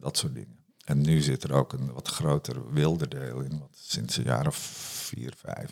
[0.00, 0.53] dat soort dingen.
[0.84, 4.46] En nu zit er ook een wat groter wilde deel in, wat sinds een jaar
[4.46, 5.70] of vier, vijf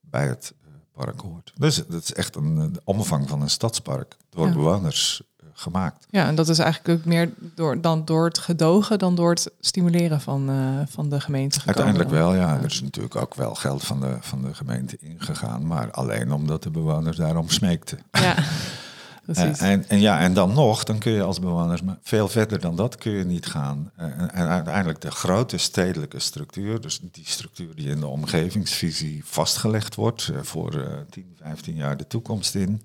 [0.00, 1.52] bij het uh, park hoort.
[1.56, 6.06] Dus dat is echt een de omvang van een stadspark door bewoners uh, gemaakt.
[6.10, 9.50] Ja, en dat is eigenlijk ook meer door, dan door het gedogen dan door het
[9.60, 11.60] stimuleren van, uh, van de gemeente.
[11.60, 11.84] Gekomen.
[11.84, 12.58] Uiteindelijk wel, ja.
[12.58, 16.62] Er is natuurlijk ook wel geld van de, van de gemeente ingegaan, maar alleen omdat
[16.62, 17.98] de bewoners daarom smeekten.
[18.10, 18.34] Ja.
[19.26, 22.60] Uh, en, en, ja, en dan nog, dan kun je als bewoners, maar veel verder
[22.60, 23.90] dan dat kun je niet gaan.
[23.98, 29.94] Uh, en, uiteindelijk de grote stedelijke structuur, dus die structuur die in de omgevingsvisie vastgelegd
[29.94, 32.82] wordt uh, voor 10, 15 jaar de toekomst in.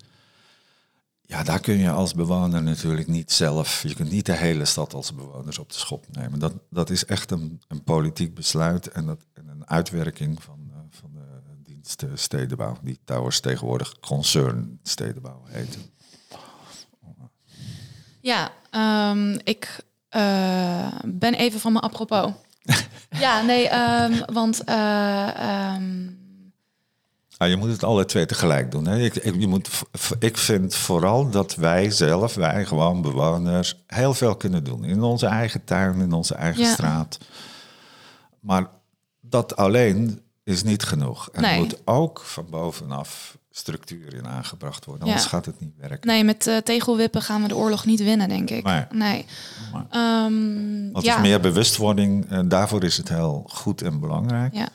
[1.20, 4.94] Ja, daar kun je als bewoner natuurlijk niet zelf, je kunt niet de hele stad
[4.94, 6.38] als bewoners op de schop nemen.
[6.38, 11.10] Dat, dat is echt een, een politiek besluit en, dat, en een uitwerking van, van
[11.12, 15.78] de dienst stedenbouw, die trouwens tegenwoordig concern stedenbouw heet.
[18.22, 18.52] Ja,
[19.10, 19.84] um, ik
[20.16, 22.32] uh, ben even van mijn apropos.
[23.24, 24.62] ja, nee, um, want...
[24.68, 26.20] Uh, um...
[27.36, 28.86] Ah, je moet het alle twee tegelijk doen.
[28.86, 28.98] Hè?
[28.98, 29.68] Ik, ik, je moet,
[30.18, 34.84] ik vind vooral dat wij zelf, wij gewoon bewoners, heel veel kunnen doen.
[34.84, 36.72] In onze eigen tuin, in onze eigen ja.
[36.72, 37.18] straat.
[38.40, 38.66] Maar
[39.20, 41.28] dat alleen is niet genoeg.
[41.32, 41.58] En nee.
[41.58, 45.06] moet ook van bovenaf structuur in aangebracht worden.
[45.06, 46.08] Anders gaat het niet werken.
[46.08, 48.64] Nee, met uh, tegelwippen gaan we de oorlog niet winnen, denk ik.
[48.64, 48.84] Nee.
[48.90, 49.26] nee.
[49.72, 51.16] Maar, um, Want ja.
[51.16, 52.30] is meer bewustwording.
[52.30, 54.54] En daarvoor is het heel goed en belangrijk.
[54.54, 54.68] Ja.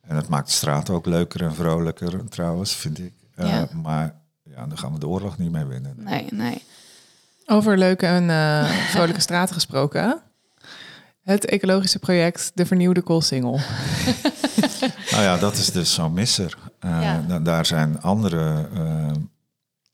[0.00, 3.12] En het maakt de straat ook leuker en vrolijker, trouwens, vind ik.
[3.36, 3.68] Uh, ja.
[3.82, 5.94] Maar ja, dan gaan we de oorlog niet mee winnen.
[5.96, 6.62] Nee, nee.
[7.46, 10.22] Over leuke en uh, vrolijke straten gesproken.
[11.22, 13.60] Het ecologische project De Vernieuwde Koolsingel.
[15.10, 16.58] nou ja, dat is dus zo'n misser.
[16.84, 17.38] Uh, ja.
[17.38, 19.10] Daar zijn andere uh,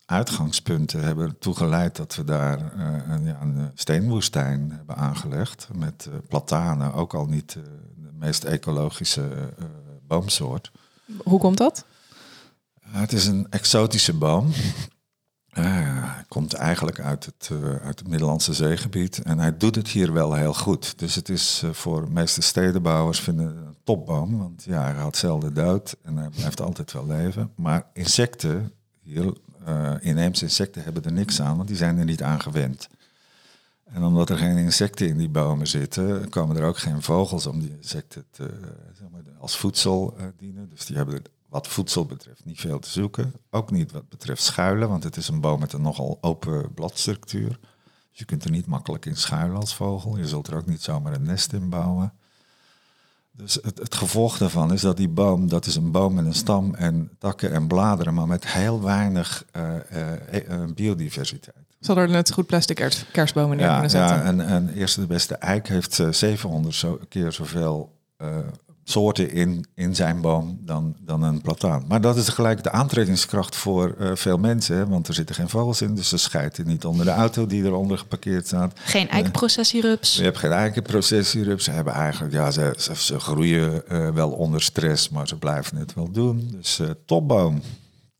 [0.06, 5.68] uitgangspunten hebben toegeleid dat we daar uh, een, ja, een, steenwoestijn hebben aangelegd.
[5.74, 9.28] Met platanen, ook al niet de meest ecologische
[10.06, 10.70] boomsoort.
[11.24, 11.84] Hoe komt dat?
[12.90, 14.52] het is een exotische boom.
[15.58, 19.88] Uh, hij komt eigenlijk uit het, uh, uit het Middellandse zeegebied en hij doet het
[19.88, 20.98] hier wel heel goed.
[20.98, 25.16] Dus het is uh, voor de meeste stedenbouwers vinden een topboom, want ja, hij gaat
[25.16, 27.50] zelden dood en hij blijft altijd wel leven.
[27.54, 29.32] Maar insecten, hier,
[30.00, 32.88] inheemse insecten hebben er niks aan, want die zijn er niet aan gewend.
[33.84, 37.60] En omdat er geen insecten in die bomen zitten, komen er ook geen vogels om
[37.60, 38.50] die insecten te,
[38.98, 40.68] zeg maar, als voedsel dienen.
[40.70, 43.34] Dus die hebben wat voedsel betreft niet veel te zoeken.
[43.50, 47.58] Ook niet wat betreft schuilen, want het is een boom met een nogal open bladstructuur.
[48.10, 50.16] Dus je kunt er niet makkelijk in schuilen als vogel.
[50.16, 52.12] Je zult er ook niet zomaar een nest in bouwen.
[53.32, 56.34] Dus het, het, gevolg daarvan is dat die boom, dat is een boom met een
[56.34, 59.74] stam en takken en bladeren, maar met heel weinig uh,
[60.32, 61.56] uh, biodiversiteit.
[61.80, 64.16] Zal er net goed plastic kerstbomen in ja, kunnen zetten?
[64.16, 67.94] Ja, en, en eerste de beste eik heeft 700 zo, keer zoveel
[68.88, 71.84] soorten in, in zijn boom dan, dan een plataan.
[71.88, 75.48] Maar dat is tegelijk de aantrekkingskracht voor uh, veel mensen, hè, want er zitten geen
[75.48, 78.72] vogels in, dus ze schijten niet onder de auto die eronder geparkeerd staat.
[78.80, 80.12] Geen eikenprocessierups.
[80.12, 81.64] Uh, je hebt geen eikenprocessierups.
[81.64, 85.76] Ze hebben eigenlijk, ja, ze, ze, ze groeien uh, wel onder stress, maar ze blijven
[85.76, 86.48] het wel doen.
[86.52, 87.62] Dus topboom.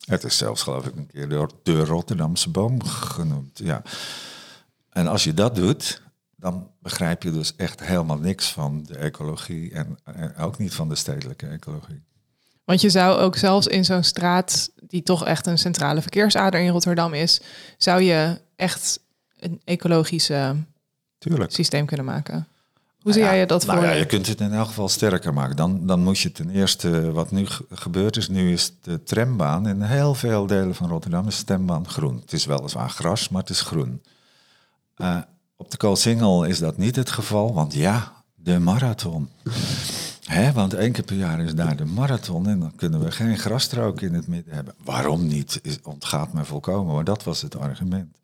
[0.05, 3.61] Het is zelfs geloof ik een keer door de Rotterdamse boom genoemd.
[3.65, 3.83] Ja.
[4.91, 6.03] En als je dat doet,
[6.37, 9.99] dan begrijp je dus echt helemaal niks van de ecologie en,
[10.39, 12.03] ook niet van de stedelijke ecologie.
[12.65, 16.71] Want je zou ook zelfs in zo'n straat, die toch echt een centrale verkeersader in
[16.71, 17.41] Rotterdam is,
[17.79, 19.01] zou je echt
[19.39, 20.31] een ecologisch
[21.49, 22.47] systeem kunnen maken.
[23.01, 23.89] Hoe zie Nou ja, jij je dat nou voor?
[23.89, 24.07] ja, je?
[24.07, 25.57] kunt het in elk geval sterker maken.
[25.57, 29.69] Dan, dan moet je ten eerste, wat nu ge- gebeurd is, nu is de trambaan
[29.69, 32.17] in heel veel delen van Rotterdam is de trambaan groen.
[32.21, 34.03] Het is weliswaar gras, maar het is groen.
[34.97, 35.19] Eh,
[35.57, 39.29] op de Koolsingel is dat niet het geval, want ja, de marathon.
[40.25, 43.39] Hè, want één keer per jaar is daar de marathon en dan kunnen we geen
[43.39, 44.75] grasstrook in het midden hebben.
[44.85, 48.17] Waarom niet, ontgaat me volkomen, maar dat was het argument.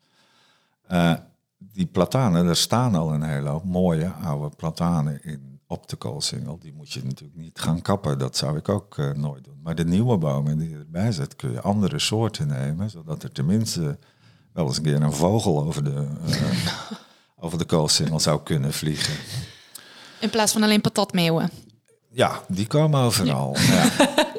[0.87, 1.13] Eh,
[1.57, 6.57] die platanen, er staan al een hele hoop mooie oude platanen in op de koolsingel.
[6.59, 9.59] Die moet je natuurlijk niet gaan kappen, dat zou ik ook eh, nooit doen.
[9.63, 13.97] Maar de nieuwe bomen die erbij zet, kun je andere soorten nemen, zodat er tenminste
[14.51, 16.91] wel eens een keer een vogel over de, eh,
[17.43, 19.13] over de koolsingel zou kunnen vliegen.
[20.19, 21.49] In plaats van alleen patatmeeuwen.
[22.09, 23.55] Ja, die komen overal.
[23.59, 23.85] Ja.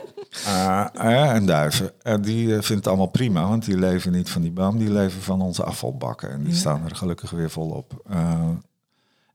[0.47, 1.93] Ah, ja, en duiven.
[2.03, 4.91] En die eh, vindt het allemaal prima, want die leven niet van die boom, die
[4.91, 6.31] leven van onze afvalbakken.
[6.31, 8.03] En die staan er gelukkig weer volop.
[8.09, 8.49] Eh,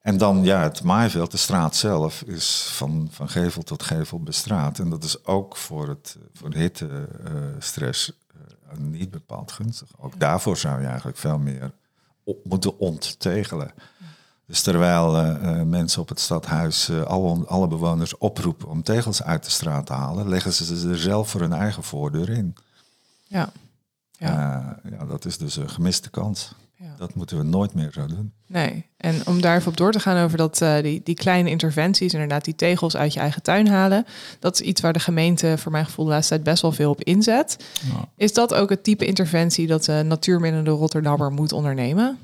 [0.02, 4.80] en dan, ja, het maaiveld, de straat zelf, is van, van gevel tot gevel bestraat.
[4.80, 9.88] En dat is ook voor, het, voor de hittestress eh niet bepaald gunstig.
[9.98, 11.72] Ook daarvoor zou je eigenlijk veel meer
[12.30, 13.74] op moeten onttegelen.
[14.46, 19.24] Dus terwijl eh, eh, mensen op het stadhuis eh, alle, alle bewoners oproepen om tegels
[19.24, 22.56] uit de straat te halen, leggen ze ze er zelf voor hun eigen voordeur in.
[23.28, 23.52] Ja.
[24.12, 24.28] Ja.
[24.28, 24.80] Ja.
[24.90, 26.56] ja, dat is dus een gemiste kans.
[26.82, 26.96] Ja.
[26.98, 28.32] Dat moeten we nooit meer zo doen.
[28.48, 31.50] Nee, en om daar even op door te gaan over dat, eh, die, die kleine
[31.50, 34.06] interventies, inderdaad die tegels uit je eigen tuin halen,
[34.40, 36.90] dat is iets waar de gemeente voor mijn gevoel de laatste tijd best wel veel
[36.90, 37.66] op inzet.
[37.94, 38.10] Ja.
[38.16, 42.18] Is dat ook het type interventie dat de natuurminnende Rotterdammer moet ondernemen?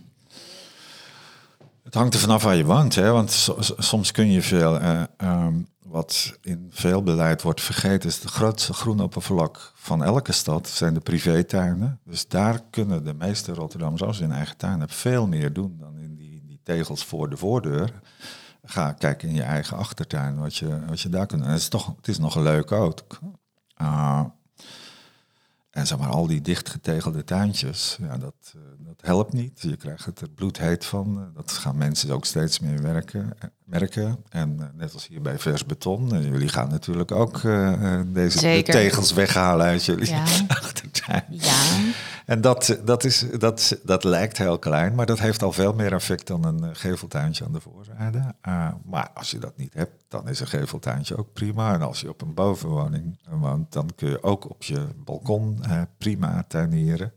[1.85, 3.11] Het hangt er vanaf waar je woont, hè?
[3.11, 4.79] want so- so- soms kun je veel.
[4.79, 10.67] eh, ehm, wat in veel beleid wordt vergeten, is het grootste groenoppervlak van elke stad
[10.67, 11.99] zijn de privétuinen.
[12.03, 15.97] Dus daar kunnen de meeste Rotterdammers, als een eigen tuin hebben, veel meer doen dan
[15.97, 17.91] in die, die tegels voor de voordeur.
[18.63, 21.49] Ga kijken in je eigen achtertuin wat je, wat je daar kunt doen.
[21.49, 23.19] En het is, toch, het is nog leuk ook.
[23.73, 24.25] Ah,
[25.69, 29.61] en zeg maar, al die dichtgetegelde tuintjes, ja, dat, eh, dat helpt niet.
[29.61, 31.17] Je krijgt het er bloedheet van.
[31.17, 34.17] Eh, Dat gaan mensen ook steeds meer werken, eh, merken.
[34.29, 37.41] En eh, net als hier bij Vers Beton, jullie gaan natuurlijk ook
[38.07, 40.23] deze de tegels weghalen uit jullie Ja.
[40.47, 41.23] achtertuin.
[41.29, 41.63] Ja.
[42.25, 45.93] En dat, dat, is, dat, dat lijkt heel klein, maar dat heeft al veel meer
[45.93, 48.35] effect dan een geveltuintje aan de voorzijde.
[48.85, 51.73] Maar als je dat niet hebt, dan is een geveltuintje ook prima.
[51.73, 55.63] En als je op een bovenwoning woont, dan kun je ook op je balkon
[55.97, 57.11] prima tuinieren.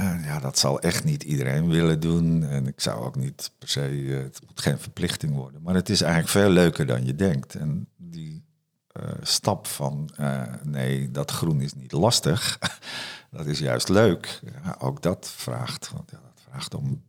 [0.00, 2.44] En ja, dat zal echt niet iedereen willen doen.
[2.44, 5.62] En ik zou ook niet per se, eh, het moet geen verplichting worden.
[5.62, 7.54] Maar het is eigenlijk veel leuker dan je denkt.
[7.54, 8.44] En die
[8.86, 12.58] eh, stap van, eh, nee, dat groen is niet lastig.
[13.30, 14.40] dat is juist leuk.
[14.78, 17.02] Ook dat vraagt, dat vraagt om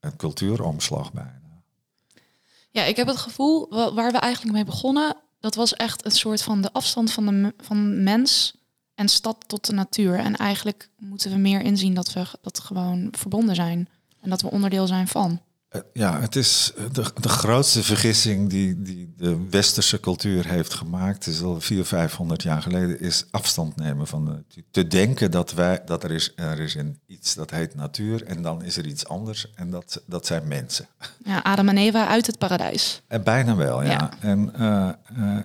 [0.00, 1.42] een cultuuromslag bijna.
[2.70, 6.10] Ja, ik heb het gevoel wa- waar we eigenlijk mee begonnen, dat was echt een
[6.10, 8.54] soort van de afstand van de van mens
[8.94, 10.18] en stad tot de natuur.
[10.18, 13.88] En eigenlijk moeten we meer inzien dat we dat gewoon verbonden zijn
[14.20, 15.40] en dat we onderdeel zijn van.
[15.74, 21.26] Eh, Ja, het is de, de grootste vergissing die, die de westerse cultuur heeft gemaakt,
[21.26, 24.62] is al 400, 500 jaar geleden, is afstand nemen van de.
[24.70, 28.42] Te denken dat, wij, dat er, is, er is een iets dat heet natuur en
[28.42, 30.86] dan is er iets anders en dat, dat zijn mensen.
[31.24, 33.02] Ja, Adam en Eva uit het paradijs.
[33.06, 33.90] En bijna wel, ja.
[33.90, 34.10] Ja.
[34.20, 34.94] En, eh, eh,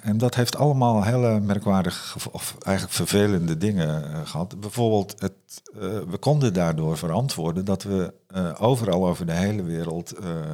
[0.02, 4.60] en dat heeft allemaal hele merkwaardige, of eigenlijk vervelende dingen eh, gehad.
[4.60, 5.34] Bijvoorbeeld, het,
[5.74, 10.54] eh, we konden daardoor verantwoorden dat we eh, overal over de hele wereld eh,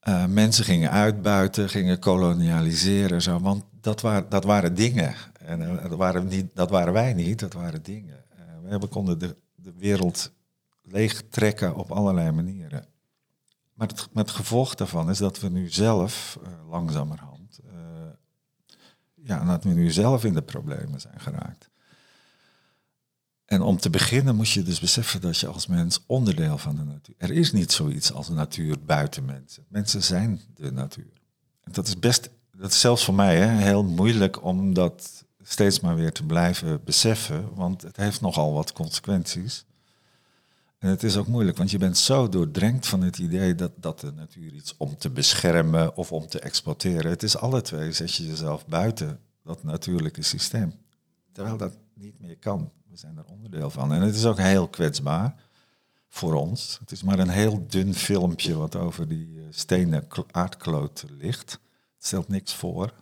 [0.00, 3.22] eh, mensen gingen uitbuiten, gingen kolonialiseren.
[3.22, 5.14] Zo, want dat, waren dat waren dingen.
[5.38, 8.24] En eh, dat, waren niet, dat waren wij niet, dat waren dingen.
[8.68, 10.32] Eh, we konden de, de wereld
[10.82, 12.86] leegtrekken op allerlei manieren.
[13.74, 17.72] Maar het, het gevolg daarvan is dat we nu zelf eh, langzamerhand, eh,
[19.14, 21.70] ja, dat we nu zelf in de problemen zijn geraakt.
[23.48, 26.84] En om te beginnen moet je dus beseffen dat je als mens onderdeel van de
[26.84, 27.14] natuur.
[27.18, 29.64] Er is niet zoiets als natuur buiten mensen.
[29.68, 31.12] Mensen zijn de natuur.
[31.64, 35.80] En dat is best, dat is zelfs voor mij hè, heel moeilijk om dat steeds
[35.80, 39.64] maar weer te blijven beseffen, want het heeft nogal wat consequenties.
[40.78, 44.00] En het is ook moeilijk, want je bent zo doordrenkt van het idee dat, dat
[44.00, 47.10] de natuur iets om te beschermen of om te exploiteren.
[47.10, 50.72] Het is alle twee, zet je jezelf buiten dat natuurlijke systeem.
[51.32, 52.70] Terwijl dat niet meer kan.
[52.98, 53.92] Zijn er onderdeel van.
[53.92, 55.34] En het is ook heel kwetsbaar
[56.08, 56.76] voor ons.
[56.80, 61.50] Het is maar een heel dun filmpje wat over die eh, stenen kl- aardkloot ligt.
[61.96, 62.92] Het stelt niks voor.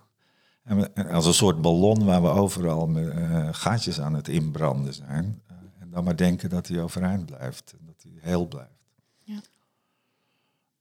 [0.62, 4.28] En we- en als een soort ballon waar we overal met, eh, gaatjes aan het
[4.28, 5.42] inbranden zijn.
[5.46, 7.74] Eh, en dan maar denken dat hij overeind blijft.
[7.78, 8.70] En dat hij heel blijft.
[9.24, 9.40] Ja.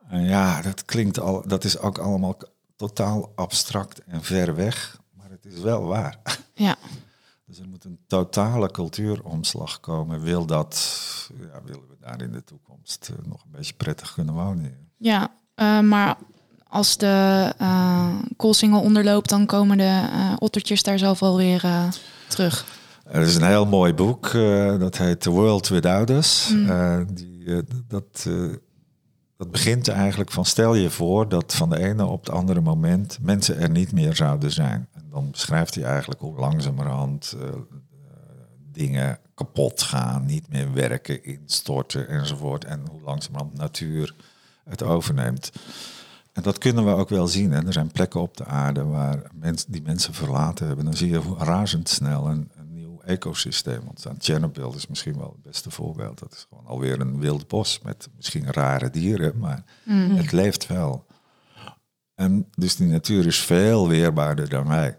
[0.08, 2.38] En ja, dat klinkt al, dat is ook allemaal
[2.76, 6.20] totaal abstract en ver weg, maar het is wel waar.
[6.54, 6.76] Ja.
[7.48, 10.22] Dus er moet een totale cultuuromslag komen.
[10.22, 11.00] Wil dat,
[11.40, 14.78] ja, willen we daar in de toekomst eh, nog een beetje prettig kunnen wonen?
[14.98, 16.18] Ja, eh, maar
[16.68, 20.08] als de uh, koolsingel onderloopt, dan komen de
[20.40, 21.90] ottertjes daar zelf alweer
[22.28, 22.66] terug.
[23.04, 24.32] Er is een heel mooi boek,
[24.80, 26.50] dat heet The World Without Us.
[26.54, 27.06] Mm.
[27.14, 28.28] die, dat,
[29.38, 33.18] dat begint eigenlijk van stel je voor dat van de ene op het andere moment
[33.22, 34.88] mensen er niet meer zouden zijn.
[35.16, 37.36] Dan beschrijft hij eigenlijk hoe langzamerhand
[38.72, 42.66] dingen kapot gaan, niet meer werken, instorten enzovoort.
[42.66, 44.16] En hoe langzamerhand natuur
[44.64, 45.52] het overneemt.
[46.34, 47.54] En dat kunnen we ook wel zien.
[47.54, 50.86] En er zijn plekken op de aarde waar mensen die mensen verlaten hebben.
[50.86, 54.16] Dan zie je hoe razendsnel een, een nieuw ecosysteem ontstaan.
[54.20, 56.20] Chernobyl is misschien wel het beste voorbeeld.
[56.20, 60.16] Dat is gewoon alweer een wild bos met misschien rare dieren, maar Mhm.
[60.16, 61.06] het leeft wel.
[62.16, 64.98] En dus die natuur is veel weerbaarder dan wij.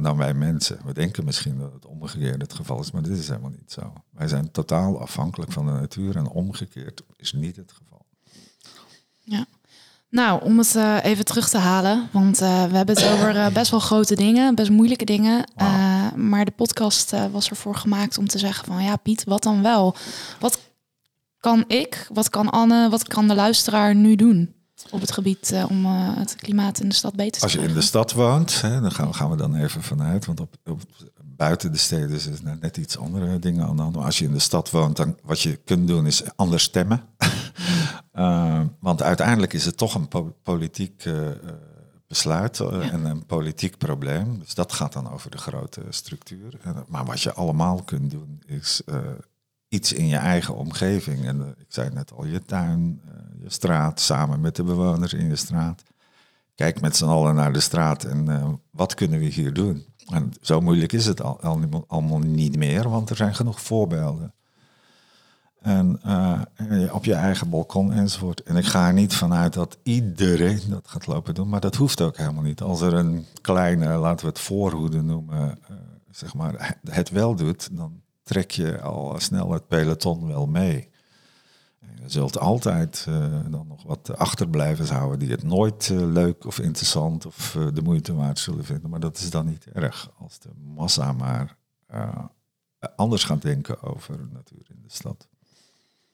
[0.00, 0.78] Dan wij mensen.
[0.84, 3.92] We denken misschien dat het omgekeerd het geval is, maar dit is helemaal niet zo.
[4.10, 8.06] Wij zijn totaal afhankelijk van de natuur en omgekeerd is niet het geval.
[9.20, 9.46] Ja.
[10.10, 13.48] Nou, om het uh, even terug te halen, want uh, we hebben het over uh,
[13.48, 15.50] best wel grote dingen, best moeilijke dingen.
[15.54, 16.14] Wow.
[16.16, 19.96] maar de podcast was ervoor gemaakt om te zeggen van ja, Piet, wat dan wel?
[20.40, 20.60] Wat
[21.40, 24.57] kan ik, wat kan Anne, wat kan de luisteraar nu doen
[24.90, 27.80] op het gebied om het klimaat in de stad beter te Als je in de
[27.80, 30.80] stad woont, hè, dan gaan we, gaan we dan even vanuit, want op, op
[31.38, 33.94] buiten de steden is er net iets andere dingen aan de hand.
[33.94, 37.02] Maar als je in de stad woont, dan wat je kunt doen is anders stemmen.
[38.14, 41.04] uh, want uiteindelijk is het toch een po politiek
[42.06, 42.80] besluit ja.
[42.80, 44.38] en een politiek probleem.
[44.38, 46.58] Dus dat gaat dan over de grote structuur.
[46.88, 48.82] maar wat je allemaal kunt doen is
[49.68, 51.24] iets in je eigen omgeving.
[51.24, 53.00] En ik zei net al, je tuin,
[53.48, 55.82] straat, samen met de bewoners in je straat.
[56.54, 59.84] Kijk met z'n allen naar de straat en wat kunnen we hier doen?
[60.08, 64.32] En zo moeilijk is het al, al, allemaal niet meer, want er zijn genoeg voorbeelden.
[65.60, 68.42] En uh, op je eigen balkon enzovoort.
[68.42, 72.00] En ik ga er niet vanuit dat iedereen dat gaat lopen doen, maar dat hoeft
[72.00, 72.62] ook helemaal niet.
[72.62, 75.76] Als er een kleine, laten we het voorhoede noemen, uh,
[76.10, 80.88] zeg maar, het wel doet, dan trek je al snel het peloton wel mee.
[82.02, 83.14] Je zult altijd uh,
[83.50, 87.82] dan nog wat achterblijvers houden die het nooit uh, leuk of interessant of uh, de
[87.82, 88.90] moeite waard zullen vinden.
[88.90, 91.56] Maar dat is dan niet erg als de massa maar
[92.96, 95.28] anders gaat denken over natuur in de stad.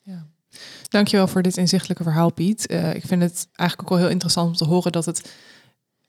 [0.02, 0.26] Ja.
[0.88, 2.72] Dankjewel voor dit inzichtelijke verhaal, Piet.
[2.72, 5.32] ik vind het eigenlijk ook wel heel interessant om te horen dat het,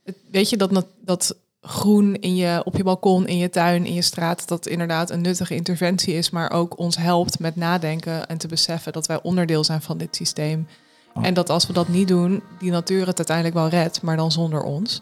[0.04, 1.36] het weet je, dat, dat
[1.66, 5.22] groen in je, op je balkon, in je tuin, in je straat, dat inderdaad een
[5.22, 9.64] nuttige interventie is, maar ook ons helpt met nadenken en te beseffen dat wij onderdeel
[9.64, 10.68] zijn van dit systeem.
[11.14, 11.26] Oh.
[11.26, 14.32] En dat als we dat niet doen, die natuur het uiteindelijk wel redt, maar dan
[14.32, 15.02] zonder ons.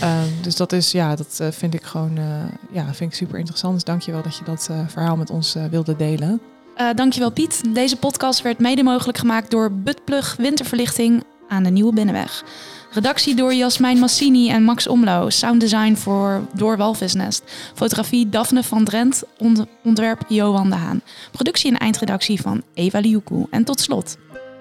[0.00, 0.22] Ja.
[0.22, 2.24] Um, dus dat is, ja, dat uh, vind ik gewoon, uh,
[2.72, 3.74] ja, vind ik super interessant.
[3.74, 6.40] Dus dankjewel dat je dat uh, verhaal met ons wilde delen.
[6.76, 7.74] Uh, dankjewel Piet.
[7.74, 12.44] Deze podcast werd mede mogelijk gemaakt door Budplug Winterverlichting aan de Nieuwe Binnenweg.
[12.92, 15.30] Redactie door Jasmijn Massini en Max Omlo.
[15.30, 17.42] Sounddesign voor door Walvisnest.
[17.74, 19.22] Fotografie Daphne van Drent.
[19.38, 21.02] Ont ontwerp Johan de Haan.
[21.32, 23.46] Productie en eindredactie van Eva Liuku.
[23.50, 24.16] En tot slot.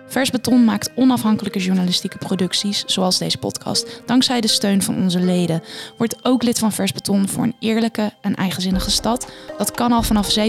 [0.07, 5.63] Vers Beton maakt onafhankelijke journalistieke producties, zoals deze podcast, dankzij de steun van onze leden.
[5.97, 9.31] Word ook lid van Vers Beton voor een eerlijke en eigenzinnige stad.
[9.57, 10.43] Dat kan al vanaf 7,50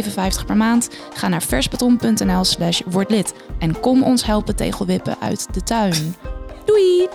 [0.47, 0.89] per maand.
[1.15, 6.15] Ga naar versbeton.nl slash word lid en kom ons helpen tegelwippen uit de tuin.
[6.65, 7.09] Doei!